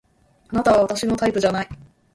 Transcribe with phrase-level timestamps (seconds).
[0.49, 1.69] あなたは私のタイプじゃない